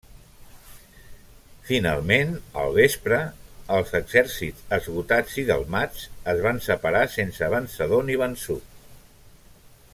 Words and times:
Finalment, 1.67 2.31
al 2.61 2.73
vespre, 2.77 3.19
els 3.77 3.93
exèrcits 4.01 4.65
esgotats 4.79 5.37
i 5.43 5.45
delmats 5.53 6.09
es 6.37 6.43
van 6.49 6.65
separar 6.71 7.07
sense 7.21 7.55
vencedor 7.59 8.07
ni 8.09 8.21
vençut. 8.27 8.79